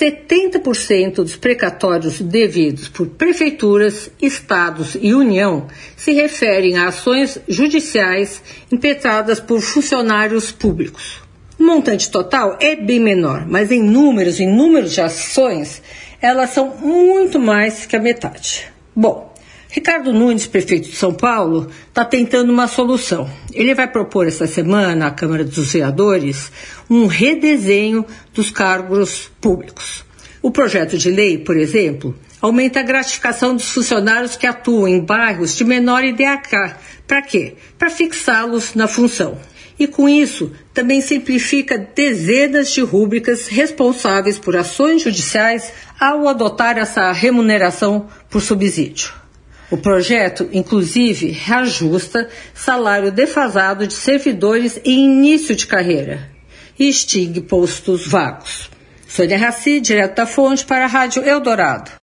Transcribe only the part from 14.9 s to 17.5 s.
de ações, elas são muito